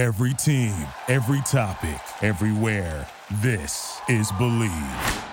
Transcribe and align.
Every 0.00 0.32
team, 0.32 0.74
every 1.08 1.42
topic, 1.42 2.00
everywhere. 2.22 3.06
This 3.42 4.00
is 4.08 4.32
Believe. 4.38 5.24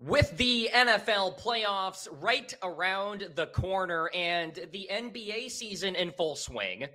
With 0.00 0.34
the 0.38 0.70
NFL 0.72 1.38
playoffs 1.38 2.08
right 2.22 2.54
around 2.62 3.28
the 3.34 3.48
corner 3.48 4.08
and 4.14 4.54
the 4.72 4.88
NBA 4.90 5.50
season 5.50 5.94
in 5.94 6.10
full 6.12 6.36
swing, 6.36 6.86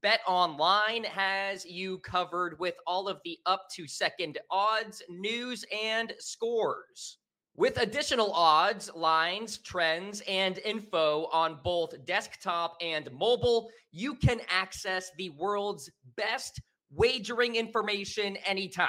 Bet 0.00 0.18
Online 0.26 1.04
has 1.04 1.64
you 1.64 1.98
covered 1.98 2.58
with 2.58 2.74
all 2.84 3.06
of 3.06 3.20
the 3.24 3.38
up 3.46 3.68
to 3.74 3.86
second 3.86 4.38
odds, 4.50 5.00
news, 5.08 5.64
and 5.72 6.12
scores. 6.18 7.18
With 7.54 7.76
additional 7.76 8.32
odds, 8.32 8.90
lines, 8.94 9.58
trends, 9.58 10.22
and 10.26 10.58
info 10.58 11.28
on 11.32 11.58
both 11.62 12.06
desktop 12.06 12.76
and 12.80 13.10
mobile, 13.12 13.68
you 13.90 14.14
can 14.14 14.40
access 14.48 15.10
the 15.18 15.28
world's 15.30 15.90
best 16.16 16.62
wagering 16.90 17.56
information 17.56 18.38
anytime. 18.46 18.88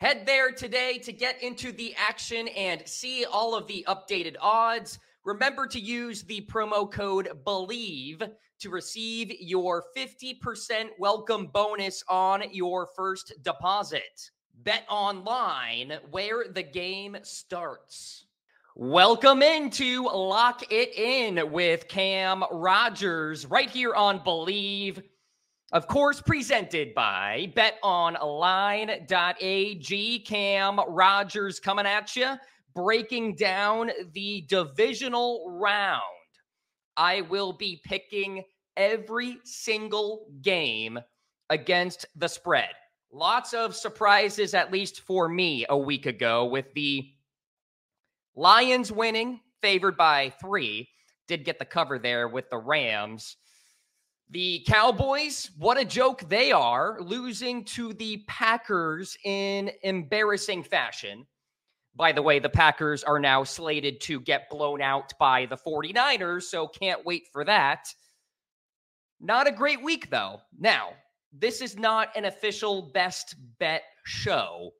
Head 0.00 0.26
there 0.26 0.50
today 0.50 0.98
to 0.98 1.12
get 1.12 1.42
into 1.42 1.72
the 1.72 1.94
action 1.96 2.48
and 2.48 2.86
see 2.86 3.24
all 3.24 3.54
of 3.54 3.66
the 3.68 3.86
updated 3.88 4.36
odds. 4.38 4.98
Remember 5.24 5.66
to 5.66 5.80
use 5.80 6.24
the 6.24 6.42
promo 6.42 6.90
code 6.90 7.30
BELIEVE 7.46 8.22
to 8.60 8.70
receive 8.70 9.32
your 9.40 9.82
50% 9.96 10.90
welcome 10.98 11.46
bonus 11.46 12.04
on 12.08 12.42
your 12.52 12.88
first 12.94 13.32
deposit. 13.42 14.30
Bet 14.64 14.84
online 14.88 15.98
where 16.10 16.46
the 16.50 16.62
game 16.62 17.18
starts. 17.22 18.24
Welcome 18.74 19.42
into 19.42 20.04
Lock 20.04 20.62
It 20.70 20.94
In 20.96 21.52
with 21.52 21.86
Cam 21.86 22.42
Rogers 22.50 23.44
right 23.44 23.68
here 23.68 23.94
on 23.94 24.24
Believe. 24.24 25.02
Of 25.72 25.86
course, 25.86 26.22
presented 26.22 26.94
by 26.94 27.52
betonline.ag. 27.54 28.98
Cam 30.20 30.80
Rogers 30.88 31.60
coming 31.60 31.84
at 31.84 32.16
you, 32.16 32.32
breaking 32.74 33.34
down 33.34 33.90
the 34.14 34.46
divisional 34.48 35.44
round. 35.60 36.00
I 36.96 37.20
will 37.20 37.52
be 37.52 37.82
picking 37.84 38.42
every 38.78 39.40
single 39.44 40.26
game 40.40 40.98
against 41.50 42.06
the 42.16 42.28
spread. 42.28 42.70
Lots 43.14 43.54
of 43.54 43.76
surprises, 43.76 44.54
at 44.54 44.72
least 44.72 45.02
for 45.02 45.28
me, 45.28 45.64
a 45.68 45.78
week 45.78 46.06
ago 46.06 46.46
with 46.46 46.74
the 46.74 47.08
Lions 48.34 48.90
winning, 48.90 49.38
favored 49.62 49.96
by 49.96 50.30
three. 50.40 50.88
Did 51.28 51.44
get 51.44 51.60
the 51.60 51.64
cover 51.64 52.00
there 52.00 52.26
with 52.26 52.50
the 52.50 52.58
Rams. 52.58 53.36
The 54.30 54.64
Cowboys, 54.66 55.52
what 55.58 55.78
a 55.78 55.84
joke 55.84 56.28
they 56.28 56.50
are, 56.50 57.00
losing 57.00 57.64
to 57.66 57.92
the 57.92 58.24
Packers 58.26 59.16
in 59.24 59.70
embarrassing 59.84 60.64
fashion. 60.64 61.24
By 61.94 62.10
the 62.10 62.22
way, 62.22 62.40
the 62.40 62.48
Packers 62.48 63.04
are 63.04 63.20
now 63.20 63.44
slated 63.44 64.00
to 64.00 64.18
get 64.18 64.50
blown 64.50 64.82
out 64.82 65.12
by 65.20 65.46
the 65.46 65.56
49ers, 65.56 66.42
so 66.42 66.66
can't 66.66 67.06
wait 67.06 67.28
for 67.32 67.44
that. 67.44 67.86
Not 69.20 69.46
a 69.46 69.52
great 69.52 69.84
week, 69.84 70.10
though. 70.10 70.40
Now, 70.58 70.94
this 71.36 71.60
is 71.60 71.76
not 71.76 72.08
an 72.16 72.24
official 72.26 72.90
best 72.94 73.34
bet 73.58 73.82
show. 74.04 74.70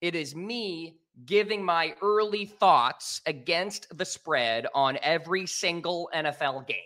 It 0.00 0.14
is 0.14 0.34
me 0.34 0.98
giving 1.26 1.62
my 1.62 1.94
early 2.00 2.46
thoughts 2.46 3.20
against 3.26 3.96
the 3.96 4.04
spread 4.04 4.66
on 4.74 4.98
every 5.02 5.46
single 5.46 6.08
NFL 6.14 6.66
game. 6.66 6.76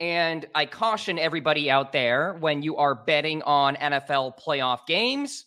And 0.00 0.46
I 0.54 0.66
caution 0.66 1.18
everybody 1.18 1.70
out 1.70 1.92
there 1.92 2.34
when 2.40 2.62
you 2.62 2.76
are 2.76 2.94
betting 2.94 3.42
on 3.42 3.76
NFL 3.76 4.38
playoff 4.40 4.86
games, 4.86 5.46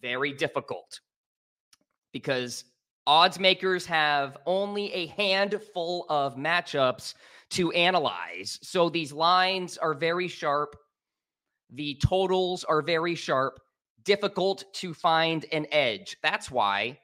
very 0.00 0.32
difficult 0.32 1.00
because 2.12 2.64
odds 3.06 3.38
makers 3.38 3.84
have 3.86 4.38
only 4.46 4.92
a 4.92 5.06
handful 5.08 6.06
of 6.08 6.36
matchups 6.36 7.14
to 7.50 7.70
analyze. 7.72 8.58
So 8.62 8.88
these 8.88 9.12
lines 9.12 9.78
are 9.78 9.94
very 9.94 10.28
sharp, 10.28 10.76
the 11.70 12.00
totals 12.04 12.64
are 12.64 12.82
very 12.82 13.14
sharp, 13.14 13.60
difficult 14.04 14.64
to 14.74 14.94
find 14.94 15.46
an 15.52 15.66
edge. 15.72 16.16
That's 16.22 16.50
why 16.50 16.98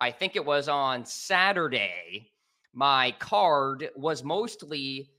I 0.00 0.10
think 0.10 0.34
it 0.34 0.44
was 0.44 0.68
on 0.68 1.04
Saturday, 1.04 2.32
my 2.72 3.14
card 3.18 3.90
was 3.94 4.24
mostly 4.24 5.10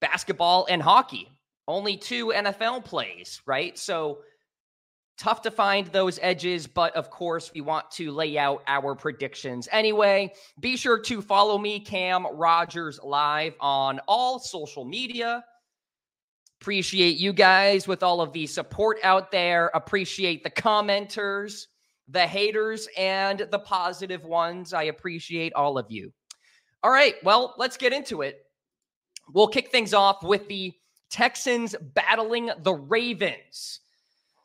basketball 0.00 0.66
and 0.70 0.80
hockey. 0.80 1.28
Only 1.68 1.96
two 1.96 2.28
NFL 2.28 2.84
plays, 2.84 3.42
right? 3.44 3.78
So 3.78 4.20
tough 5.18 5.42
to 5.42 5.50
find 5.50 5.86
those 5.88 6.18
edges, 6.22 6.66
but 6.66 6.96
of 6.96 7.10
course, 7.10 7.52
we 7.54 7.60
want 7.60 7.90
to 7.90 8.10
lay 8.10 8.38
out 8.38 8.62
our 8.66 8.94
predictions 8.94 9.68
anyway. 9.70 10.32
Be 10.58 10.76
sure 10.78 10.98
to 11.00 11.20
follow 11.20 11.58
me, 11.58 11.78
Cam 11.78 12.26
Rogers, 12.32 12.98
live 13.04 13.54
on 13.60 14.00
all 14.08 14.38
social 14.38 14.86
media. 14.86 15.44
Appreciate 16.60 17.16
you 17.16 17.32
guys 17.32 17.88
with 17.88 18.02
all 18.02 18.20
of 18.20 18.32
the 18.32 18.46
support 18.46 18.98
out 19.02 19.30
there. 19.30 19.70
Appreciate 19.72 20.44
the 20.44 20.50
commenters, 20.50 21.66
the 22.08 22.26
haters, 22.26 22.86
and 22.98 23.46
the 23.50 23.58
positive 23.58 24.24
ones. 24.24 24.74
I 24.74 24.84
appreciate 24.84 25.54
all 25.54 25.78
of 25.78 25.90
you. 25.90 26.12
All 26.82 26.90
right, 26.90 27.14
well, 27.24 27.54
let's 27.56 27.76
get 27.76 27.92
into 27.92 28.22
it. 28.22 28.44
We'll 29.32 29.48
kick 29.48 29.70
things 29.70 29.94
off 29.94 30.22
with 30.22 30.48
the 30.48 30.72
Texans 31.10 31.74
battling 31.94 32.50
the 32.62 32.74
Ravens. 32.74 33.80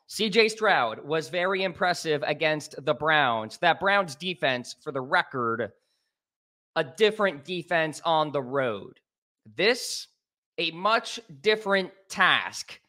CJ 0.08 0.50
Stroud 0.52 1.04
was 1.04 1.28
very 1.28 1.64
impressive 1.64 2.22
against 2.26 2.82
the 2.84 2.94
Browns. 2.94 3.58
That 3.58 3.80
Browns 3.80 4.14
defense, 4.14 4.74
for 4.80 4.92
the 4.92 5.00
record, 5.00 5.72
a 6.76 6.84
different 6.84 7.44
defense 7.44 8.00
on 8.04 8.32
the 8.32 8.42
road. 8.42 9.00
This, 9.56 10.08
a 10.58 10.70
much 10.70 11.20
different 11.42 11.90
task 12.08 12.80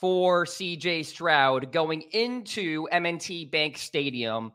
for 0.00 0.44
CJ 0.44 1.04
Stroud 1.06 1.72
going 1.72 2.02
into 2.12 2.88
M&T 2.90 3.44
Bank 3.46 3.78
Stadium 3.78 4.52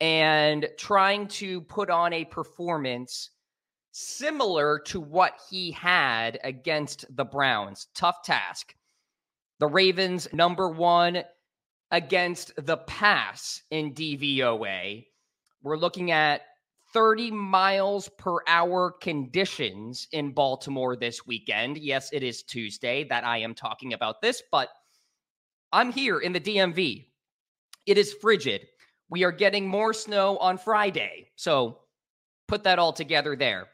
and 0.00 0.68
trying 0.78 1.26
to 1.28 1.60
put 1.62 1.90
on 1.90 2.12
a 2.12 2.24
performance 2.24 3.30
similar 3.90 4.78
to 4.80 5.00
what 5.00 5.34
he 5.50 5.70
had 5.70 6.38
against 6.44 7.04
the 7.16 7.24
Browns. 7.24 7.88
Tough 7.94 8.22
task. 8.24 8.74
The 9.60 9.66
Ravens, 9.66 10.28
number 10.32 10.68
one 10.68 11.22
against 11.90 12.52
the 12.56 12.76
pass 12.76 13.62
in 13.70 13.94
DVOA. 13.94 15.06
We're 15.62 15.76
looking 15.76 16.10
at 16.10 16.42
30 16.94 17.32
miles 17.32 18.08
per 18.16 18.38
hour 18.46 18.92
conditions 18.92 20.06
in 20.12 20.30
Baltimore 20.30 20.94
this 20.94 21.26
weekend. 21.26 21.76
Yes, 21.76 22.08
it 22.12 22.22
is 22.22 22.44
Tuesday 22.44 23.02
that 23.04 23.24
I 23.24 23.38
am 23.38 23.52
talking 23.52 23.92
about 23.92 24.22
this, 24.22 24.42
but 24.52 24.68
I'm 25.72 25.90
here 25.90 26.20
in 26.20 26.32
the 26.32 26.40
DMV. 26.40 27.06
It 27.86 27.98
is 27.98 28.14
frigid. 28.14 28.68
We 29.10 29.24
are 29.24 29.32
getting 29.32 29.66
more 29.66 29.92
snow 29.92 30.38
on 30.38 30.56
Friday. 30.56 31.30
So 31.34 31.80
put 32.46 32.62
that 32.62 32.78
all 32.78 32.92
together 32.92 33.34
there. 33.34 33.66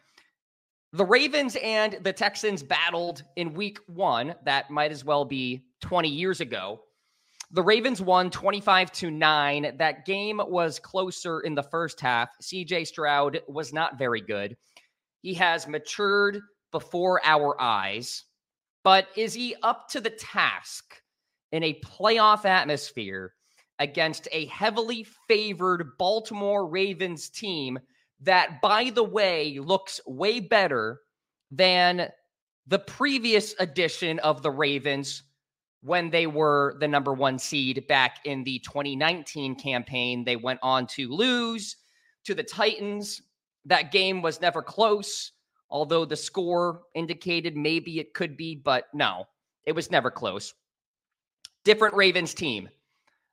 The 0.94 1.04
Ravens 1.04 1.56
and 1.62 1.98
the 2.02 2.14
Texans 2.14 2.62
battled 2.62 3.22
in 3.36 3.52
week 3.52 3.78
one. 3.86 4.34
That 4.44 4.70
might 4.70 4.90
as 4.90 5.04
well 5.04 5.26
be 5.26 5.66
20 5.82 6.08
years 6.08 6.40
ago. 6.40 6.80
The 7.52 7.62
Ravens 7.62 8.00
won 8.00 8.30
25 8.30 8.92
to 8.92 9.10
9. 9.10 9.74
That 9.78 10.06
game 10.06 10.40
was 10.46 10.78
closer 10.78 11.40
in 11.40 11.56
the 11.56 11.64
first 11.64 12.00
half. 12.00 12.28
CJ 12.40 12.86
Stroud 12.86 13.40
was 13.48 13.72
not 13.72 13.98
very 13.98 14.20
good. 14.20 14.56
He 15.22 15.34
has 15.34 15.66
matured 15.66 16.40
before 16.70 17.20
our 17.24 17.60
eyes, 17.60 18.24
but 18.84 19.08
is 19.16 19.34
he 19.34 19.56
up 19.64 19.88
to 19.88 20.00
the 20.00 20.10
task 20.10 21.02
in 21.50 21.64
a 21.64 21.80
playoff 21.84 22.44
atmosphere 22.44 23.34
against 23.80 24.28
a 24.30 24.46
heavily 24.46 25.04
favored 25.26 25.98
Baltimore 25.98 26.68
Ravens 26.68 27.28
team 27.28 27.80
that, 28.20 28.60
by 28.60 28.90
the 28.90 29.02
way, 29.02 29.58
looks 29.58 30.00
way 30.06 30.38
better 30.38 31.00
than 31.50 32.10
the 32.68 32.78
previous 32.78 33.54
edition 33.58 34.20
of 34.20 34.42
the 34.42 34.50
Ravens 34.50 35.24
when 35.82 36.10
they 36.10 36.26
were 36.26 36.76
the 36.78 36.88
number 36.88 37.12
one 37.12 37.38
seed 37.38 37.86
back 37.88 38.18
in 38.24 38.44
the 38.44 38.58
2019 38.60 39.54
campaign. 39.54 40.24
They 40.24 40.36
went 40.36 40.60
on 40.62 40.86
to 40.88 41.08
lose 41.08 41.76
to 42.24 42.34
the 42.34 42.42
Titans. 42.42 43.22
That 43.64 43.92
game 43.92 44.22
was 44.22 44.40
never 44.40 44.62
close, 44.62 45.32
although 45.70 46.04
the 46.04 46.16
score 46.16 46.82
indicated 46.94 47.56
maybe 47.56 47.98
it 47.98 48.14
could 48.14 48.36
be, 48.36 48.54
but 48.54 48.86
no, 48.92 49.26
it 49.64 49.72
was 49.72 49.90
never 49.90 50.10
close. 50.10 50.54
Different 51.64 51.94
Ravens 51.94 52.34
team. 52.34 52.68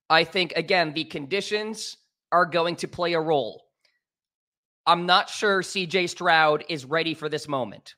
I 0.10 0.24
think, 0.24 0.54
again, 0.56 0.94
the 0.94 1.04
conditions 1.04 1.98
are 2.32 2.46
going 2.46 2.78
to 2.78 2.88
play 2.88 3.14
a 3.14 3.20
role. 3.20 3.66
I'm 4.86 5.06
not 5.06 5.30
sure 5.30 5.62
CJ 5.62 6.10
Stroud 6.10 6.64
is 6.70 6.86
ready 6.86 7.14
for 7.14 7.28
this 7.28 7.48
moment 7.48 7.96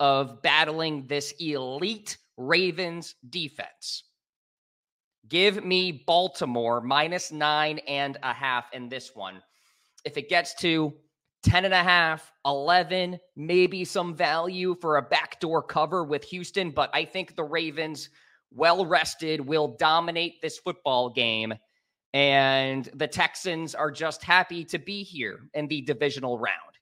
of 0.00 0.42
battling 0.42 1.06
this 1.06 1.32
elite 1.38 2.18
Ravens 2.36 3.14
defense. 3.30 4.04
Give 5.28 5.64
me 5.64 6.04
Baltimore 6.06 6.80
minus 6.80 7.32
nine 7.32 7.78
and 7.88 8.18
a 8.22 8.32
half 8.32 8.66
in 8.72 8.88
this 8.88 9.14
one. 9.14 9.42
If 10.04 10.18
it 10.18 10.28
gets 10.28 10.54
to 10.56 10.92
10 11.44 11.64
and 11.64 11.74
a 11.74 11.82
half, 11.82 12.32
11, 12.46 13.18
maybe 13.36 13.84
some 13.84 14.14
value 14.14 14.76
for 14.80 14.96
a 14.96 15.02
backdoor 15.02 15.62
cover 15.62 16.04
with 16.04 16.24
Houston, 16.24 16.70
but 16.70 16.90
I 16.92 17.04
think 17.04 17.36
the 17.36 17.44
Ravens, 17.44 18.10
well 18.50 18.84
rested, 18.84 19.40
will 19.40 19.76
dominate 19.78 20.40
this 20.42 20.58
football 20.58 21.10
game. 21.10 21.54
And 22.12 22.88
the 22.94 23.08
Texans 23.08 23.74
are 23.74 23.90
just 23.90 24.22
happy 24.22 24.64
to 24.66 24.78
be 24.78 25.02
here 25.02 25.40
in 25.54 25.66
the 25.66 25.80
divisional 25.82 26.38
round. 26.38 26.73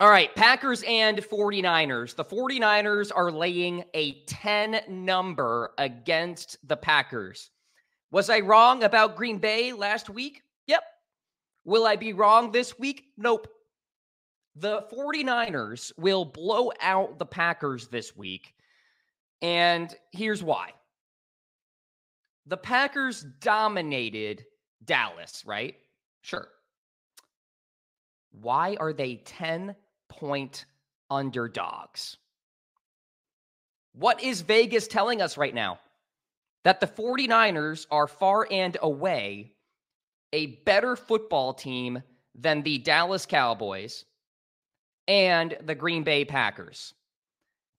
All 0.00 0.08
right, 0.08 0.32
Packers 0.36 0.84
and 0.86 1.18
49ers. 1.18 2.14
The 2.14 2.24
49ers 2.24 3.10
are 3.12 3.32
laying 3.32 3.82
a 3.94 4.20
10 4.26 4.82
number 4.88 5.72
against 5.76 6.56
the 6.68 6.76
Packers. 6.76 7.50
Was 8.12 8.30
I 8.30 8.38
wrong 8.38 8.84
about 8.84 9.16
Green 9.16 9.38
Bay 9.38 9.72
last 9.72 10.08
week? 10.08 10.42
Yep. 10.68 10.84
Will 11.64 11.84
I 11.84 11.96
be 11.96 12.12
wrong 12.12 12.52
this 12.52 12.78
week? 12.78 13.06
Nope. 13.16 13.48
The 14.54 14.86
49ers 14.92 15.90
will 15.98 16.24
blow 16.24 16.70
out 16.80 17.18
the 17.18 17.26
Packers 17.26 17.88
this 17.88 18.16
week. 18.16 18.54
And 19.42 19.92
here's 20.12 20.44
why 20.44 20.74
the 22.46 22.56
Packers 22.56 23.26
dominated 23.40 24.44
Dallas, 24.84 25.42
right? 25.44 25.74
Sure. 26.20 26.46
Why 28.30 28.76
are 28.78 28.92
they 28.92 29.16
10 29.16 29.74
point 30.08 30.66
underdogs. 31.10 32.16
What 33.92 34.22
is 34.22 34.42
Vegas 34.42 34.86
telling 34.86 35.20
us 35.20 35.36
right 35.36 35.54
now? 35.54 35.78
That 36.64 36.80
the 36.80 36.86
49ers 36.86 37.86
are 37.90 38.06
far 38.06 38.46
and 38.50 38.76
away 38.82 39.52
a 40.32 40.46
better 40.64 40.96
football 40.96 41.54
team 41.54 42.02
than 42.34 42.62
the 42.62 42.78
Dallas 42.78 43.26
Cowboys 43.26 44.04
and 45.06 45.56
the 45.64 45.74
Green 45.74 46.04
Bay 46.04 46.24
Packers. 46.24 46.94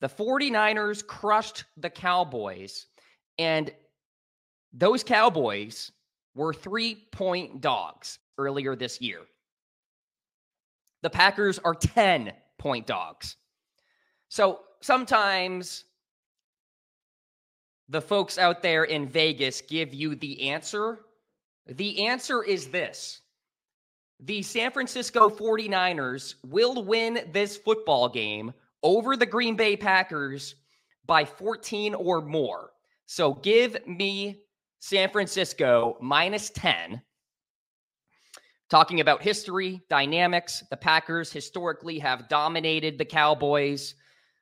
The 0.01 0.09
49ers 0.09 1.05
crushed 1.05 1.65
the 1.77 1.89
Cowboys, 1.89 2.87
and 3.37 3.71
those 4.73 5.03
Cowboys 5.03 5.91
were 6.35 6.53
three 6.53 6.95
point 7.11 7.61
dogs 7.61 8.19
earlier 8.37 8.75
this 8.75 9.01
year. 9.01 9.21
The 11.01 11.10
Packers 11.10 11.60
are 11.60 11.75
10 11.75 12.34
point 12.57 12.86
dogs. 12.86 13.36
So 14.28 14.60
sometimes 14.81 15.86
the 17.88 18.01
folks 18.01 18.38
out 18.38 18.62
there 18.62 18.84
in 18.84 19.07
Vegas 19.07 19.62
give 19.62 19.94
you 19.94 20.16
the 20.16 20.50
answer. 20.50 21.00
The 21.68 22.06
answer 22.07 22.44
is 22.44 22.68
this 22.68 23.22
the 24.22 24.42
San 24.42 24.72
Francisco 24.72 25.30
49ers 25.30 26.36
will 26.46 26.84
win 26.84 27.22
this 27.31 27.57
football 27.57 28.10
game 28.10 28.54
over 28.84 29.16
the 29.16 29.25
Green 29.25 29.56
Bay 29.56 29.78
Packers 29.78 30.56
by 31.06 31.24
14 31.25 31.96
or 31.96 32.22
more. 32.22 32.72
So 33.06 33.34
give 33.34 33.78
me 33.88 34.42
San 34.80 35.10
Francisco 35.10 35.98
minus 36.01 36.50
10 36.51 37.01
Talking 38.69 39.00
about 39.00 39.24
history, 39.24 39.81
dynamics, 39.89 40.63
the 40.69 40.77
Packers 40.77 41.31
historically 41.31 41.98
have 41.98 42.30
dominated 42.30 43.00
the 43.00 43.06
Cowboys. 43.06 43.95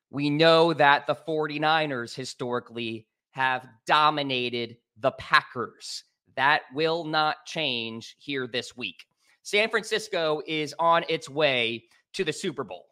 We 0.09 0.29
know 0.29 0.73
that 0.73 1.07
the 1.07 1.15
49ers 1.15 2.13
historically 2.13 3.07
have 3.31 3.65
dominated 3.85 4.77
the 4.99 5.11
Packers. 5.11 6.03
That 6.35 6.63
will 6.73 7.05
not 7.05 7.45
change 7.45 8.17
here 8.19 8.47
this 8.47 8.75
week. 8.75 9.05
San 9.43 9.69
Francisco 9.69 10.41
is 10.45 10.75
on 10.77 11.05
its 11.07 11.29
way 11.29 11.85
to 12.11 12.25
the 12.25 12.33
Super 12.33 12.65
Bowl. 12.65 12.85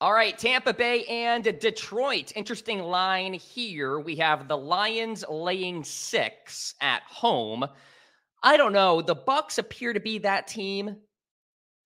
All 0.00 0.14
right, 0.14 0.38
Tampa 0.38 0.72
Bay 0.72 1.04
and 1.04 1.44
Detroit. 1.60 2.32
Interesting 2.34 2.78
line 2.78 3.34
here. 3.34 4.00
We 4.00 4.16
have 4.16 4.48
the 4.48 4.56
Lions 4.56 5.22
laying 5.28 5.84
six 5.84 6.74
at 6.80 7.02
home. 7.02 7.66
I 8.42 8.56
don't 8.56 8.72
know. 8.72 9.02
The 9.02 9.16
Bucs 9.16 9.58
appear 9.58 9.92
to 9.92 10.00
be 10.00 10.18
that 10.18 10.46
team 10.46 10.96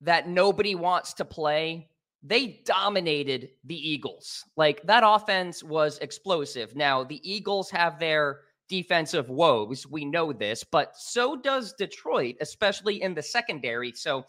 that 0.01 0.29
nobody 0.29 0.75
wants 0.75 1.15
to 1.15 1.25
play. 1.25 1.89
They 2.23 2.63
dominated 2.65 3.51
the 3.65 3.77
Eagles. 3.77 4.45
Like 4.57 4.83
that 4.85 5.03
offense 5.05 5.63
was 5.63 5.99
explosive. 5.99 6.77
Now, 6.77 7.05
the 7.05 7.21
Eagles 7.29 7.71
have 7.71 7.99
their 7.99 8.41
defensive 8.69 9.29
woes. 9.29 9.87
We 9.87 10.05
know 10.05 10.33
this, 10.33 10.65
but 10.65 10.97
so 10.97 11.37
does 11.37 11.75
Detroit, 11.75 12.37
especially 12.41 13.03
in 13.03 13.15
the 13.15 13.23
secondary. 13.23 13.93
So 13.93 14.25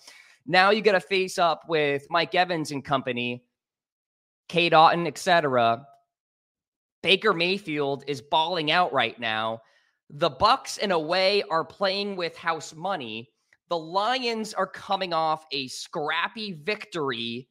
now 0.46 0.72
you 0.72 0.82
got 0.82 0.94
to 0.94 1.00
face 1.00 1.38
up 1.38 1.64
with 1.68 2.06
Mike 2.10 2.36
Evans 2.36 2.72
and 2.72 2.84
company, 2.84 3.46
Cade 4.50 4.74
Otton, 4.74 5.08
etc. 5.08 5.86
Baker 7.02 7.34
Mayfield 7.34 8.04
is 8.08 8.22
balling 8.22 8.72
out 8.72 8.92
right 8.92 9.20
now. 9.20 9.62
The 10.10 10.30
Bucs 10.30 10.78
in 10.78 10.92
a 10.92 11.00
way, 11.00 11.44
are 11.50 11.66
playing 11.66 12.16
with 12.16 12.38
house 12.38 12.74
money. 12.74 13.32
The 13.70 13.78
Lions 13.78 14.54
are 14.54 14.68
coming 14.68 15.14
off 15.14 15.46
a 15.52 15.68
scrappy 15.68 16.54
victory, 16.54 17.50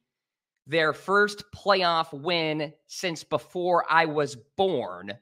their 0.65 0.93
first 0.93 1.43
playoff 1.53 2.13
win 2.13 2.73
since 2.87 3.23
before 3.23 3.85
I 3.89 4.05
was 4.05 4.37
born. 4.57 5.13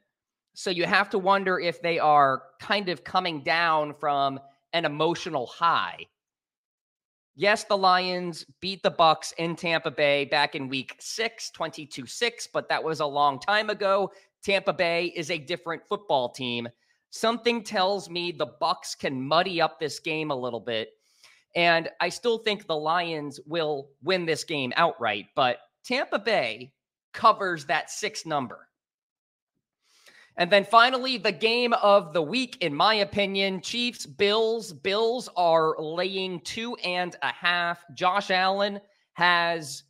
So 0.54 0.70
you 0.70 0.86
have 0.86 1.10
to 1.10 1.18
wonder 1.18 1.58
if 1.58 1.82
they 1.82 1.98
are 1.98 2.42
kind 2.60 2.88
of 2.88 3.02
coming 3.02 3.42
down 3.42 3.94
from 3.94 4.38
an 4.72 4.84
emotional 4.84 5.46
high. 5.46 6.06
Yes, 7.34 7.64
the 7.64 7.76
Lions 7.76 8.46
beat 8.60 8.84
the 8.84 8.92
Bucs 8.92 9.32
in 9.38 9.56
Tampa 9.56 9.90
Bay 9.90 10.24
back 10.24 10.54
in 10.54 10.68
week 10.68 10.94
6, 11.00 11.50
22-6, 11.50 12.48
but 12.52 12.68
that 12.68 12.84
was 12.84 13.00
a 13.00 13.06
long 13.06 13.40
time 13.40 13.70
ago. 13.70 14.12
Tampa 14.44 14.72
Bay 14.72 15.06
is 15.06 15.32
a 15.32 15.38
different 15.38 15.84
football 15.88 16.28
team 16.28 16.68
Something 17.14 17.62
tells 17.62 18.10
me 18.10 18.32
the 18.32 18.56
Bucs 18.60 18.98
can 18.98 19.22
muddy 19.22 19.60
up 19.60 19.78
this 19.78 20.00
game 20.00 20.32
a 20.32 20.36
little 20.36 20.58
bit. 20.58 20.88
And 21.54 21.88
I 22.00 22.08
still 22.08 22.38
think 22.38 22.66
the 22.66 22.76
Lions 22.76 23.38
will 23.46 23.90
win 24.02 24.26
this 24.26 24.42
game 24.42 24.72
outright, 24.74 25.26
but 25.36 25.58
Tampa 25.84 26.18
Bay 26.18 26.72
covers 27.12 27.66
that 27.66 27.88
six 27.88 28.26
number. 28.26 28.66
And 30.38 30.50
then 30.50 30.64
finally, 30.64 31.16
the 31.16 31.30
game 31.30 31.72
of 31.74 32.14
the 32.14 32.20
week, 32.20 32.56
in 32.60 32.74
my 32.74 32.94
opinion, 32.96 33.60
Chiefs, 33.60 34.06
Bills. 34.06 34.72
Bills 34.72 35.28
are 35.36 35.76
laying 35.78 36.40
two 36.40 36.74
and 36.82 37.14
a 37.22 37.28
half. 37.28 37.84
Josh 37.94 38.32
Allen 38.32 38.80
has 39.12 39.84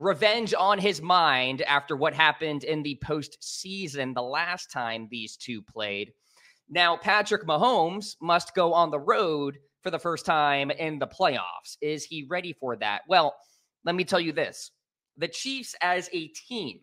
revenge 0.00 0.54
on 0.58 0.80
his 0.80 1.00
mind 1.00 1.62
after 1.62 1.94
what 1.94 2.14
happened 2.14 2.64
in 2.64 2.82
the 2.82 3.00
postseason 3.04 4.12
the 4.12 4.22
last 4.22 4.72
time 4.72 5.06
these 5.08 5.36
two 5.36 5.62
played. 5.62 6.12
Now, 6.68 6.96
Patrick 6.96 7.46
Mahomes 7.46 8.16
must 8.20 8.54
go 8.54 8.74
on 8.74 8.90
the 8.90 8.98
road 8.98 9.58
for 9.82 9.90
the 9.90 9.98
first 9.98 10.26
time 10.26 10.70
in 10.70 10.98
the 10.98 11.06
playoffs. 11.06 11.76
Is 11.80 12.04
he 12.04 12.26
ready 12.28 12.52
for 12.52 12.76
that? 12.76 13.02
Well, 13.08 13.34
let 13.84 13.94
me 13.94 14.04
tell 14.04 14.20
you 14.20 14.32
this 14.32 14.70
the 15.16 15.28
Chiefs 15.28 15.74
as 15.80 16.08
a 16.12 16.28
team, 16.28 16.80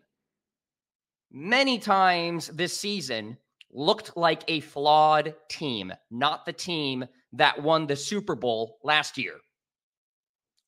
many 1.30 1.78
times 1.78 2.48
this 2.48 2.78
season, 2.78 3.36
looked 3.72 4.16
like 4.16 4.42
a 4.48 4.60
flawed 4.60 5.34
team, 5.48 5.92
not 6.10 6.46
the 6.46 6.52
team 6.52 7.04
that 7.32 7.62
won 7.62 7.86
the 7.86 7.96
Super 7.96 8.34
Bowl 8.34 8.78
last 8.82 9.18
year. 9.18 9.34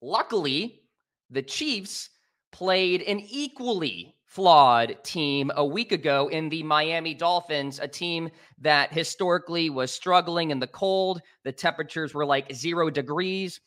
Luckily, 0.00 0.82
the 1.30 1.42
Chiefs 1.42 2.10
played 2.52 3.02
an 3.02 3.20
equally 3.20 4.14
flawed 4.38 4.96
team 5.02 5.50
a 5.56 5.64
week 5.66 5.90
ago 5.90 6.28
in 6.28 6.48
the 6.48 6.62
Miami 6.62 7.12
Dolphins, 7.12 7.80
a 7.80 7.88
team 7.88 8.30
that 8.60 8.92
historically 8.92 9.68
was 9.68 9.90
struggling 9.90 10.52
in 10.52 10.60
the 10.60 10.66
cold. 10.68 11.20
The 11.42 11.50
temperatures 11.50 12.14
were 12.14 12.24
like 12.24 12.54
zero 12.54 12.88
degrees. 12.88 13.58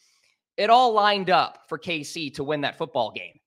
It 0.55 0.69
all 0.69 0.93
lined 0.93 1.29
up 1.29 1.65
for 1.67 1.77
KC 1.77 2.33
to 2.35 2.45
win 2.45 2.61
that 2.61 2.77
football 2.77 3.11
game. 3.11 3.37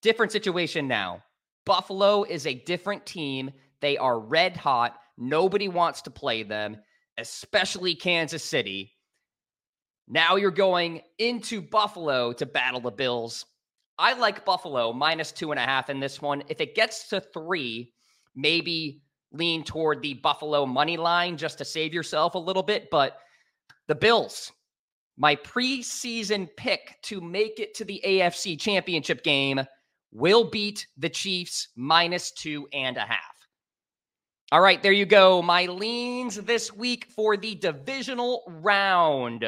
Different 0.00 0.32
situation 0.32 0.88
now. 0.88 1.22
Buffalo 1.66 2.24
is 2.24 2.46
a 2.46 2.54
different 2.54 3.04
team. 3.04 3.50
They 3.82 3.98
are 3.98 4.18
red 4.18 4.56
hot. 4.56 4.96
Nobody 5.18 5.68
wants 5.68 6.00
to 6.02 6.10
play 6.10 6.42
them, 6.42 6.78
especially 7.18 7.94
Kansas 7.94 8.42
City. 8.42 8.94
Now 10.08 10.36
you're 10.36 10.50
going 10.50 11.02
into 11.18 11.60
Buffalo 11.60 12.32
to 12.32 12.46
battle 12.46 12.80
the 12.80 12.90
Bills. 12.90 13.44
I 13.98 14.12
like 14.12 14.44
Buffalo 14.44 14.92
minus 14.92 15.32
two 15.32 15.50
and 15.52 15.58
a 15.58 15.64
half 15.64 15.88
in 15.88 16.00
this 16.00 16.20
one. 16.20 16.42
If 16.48 16.60
it 16.60 16.74
gets 16.74 17.08
to 17.08 17.20
three, 17.20 17.92
maybe 18.34 19.02
lean 19.32 19.64
toward 19.64 20.02
the 20.02 20.14
Buffalo 20.14 20.66
money 20.66 20.96
line 20.96 21.36
just 21.36 21.58
to 21.58 21.64
save 21.64 21.94
yourself 21.94 22.34
a 22.34 22.38
little 22.38 22.62
bit. 22.62 22.88
But 22.90 23.18
the 23.88 23.94
Bills, 23.94 24.52
my 25.16 25.36
preseason 25.36 26.48
pick 26.56 26.98
to 27.02 27.20
make 27.20 27.58
it 27.58 27.74
to 27.74 27.84
the 27.84 28.00
AFC 28.04 28.58
championship 28.60 29.22
game, 29.24 29.64
will 30.12 30.50
beat 30.50 30.86
the 30.96 31.08
Chiefs 31.08 31.68
minus 31.76 32.30
two 32.32 32.68
and 32.72 32.96
a 32.96 33.00
half. 33.00 33.20
All 34.52 34.60
right, 34.60 34.82
there 34.82 34.92
you 34.92 35.06
go. 35.06 35.42
My 35.42 35.66
leans 35.66 36.36
this 36.36 36.72
week 36.72 37.08
for 37.14 37.36
the 37.36 37.56
divisional 37.56 38.44
round. 38.46 39.44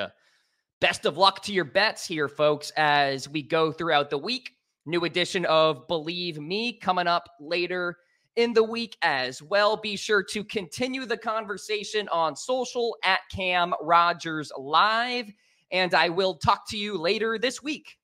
Best 0.81 1.07
of 1.07 1.17
luck 1.17 1.43
to 1.43 1.53
your 1.53 1.65
bets 1.65 2.07
here, 2.07 2.29
folks, 2.29 2.71
as 2.77 3.29
we 3.29 3.43
go 3.43 3.73
throughout 3.73 4.11
the 4.11 4.19
week. 4.19 4.53
New 4.87 5.05
edition 5.05 5.45
of 5.47 5.89
Believe 5.89 6.39
Me 6.39 6.73
coming 6.73 7.09
up 7.09 7.29
later 7.41 7.97
in 8.37 8.53
the 8.53 8.63
week 8.63 8.97
as 9.03 9.43
well. 9.43 9.77
Be 9.77 9.97
sure 9.97 10.23
to 10.31 10.45
continue 10.45 11.05
the 11.05 11.17
conversation 11.17 12.09
on 12.11 12.37
social 12.37 12.97
at 13.03 13.21
Cam 13.35 13.75
Rogers 13.83 14.53
Live, 14.57 15.33
and 15.73 15.93
I 15.95 16.11
will 16.11 16.35
talk 16.35 16.69
to 16.71 16.79
you 16.79 16.97
later 16.97 17.39
this 17.39 17.61
week. 17.61 17.97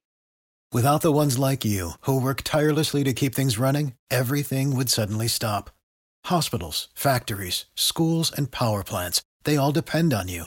Without 0.73 1.03
the 1.03 1.13
ones 1.13 1.39
like 1.39 1.65
you, 1.65 1.93
who 2.01 2.21
work 2.21 2.43
tirelessly 2.43 3.05
to 3.05 3.13
keep 3.13 3.37
things 3.37 3.57
running, 3.57 3.95
everything 4.11 4.75
would 4.77 4.91
suddenly 4.91 5.29
stop. 5.29 5.71
Hospitals, 6.25 6.89
factories, 6.95 7.67
schools, 7.77 8.33
and 8.37 8.51
power 8.51 8.83
plants, 8.83 9.23
they 9.45 9.57
all 9.57 9.71
depend 9.71 10.13
on 10.13 10.27
you. 10.27 10.47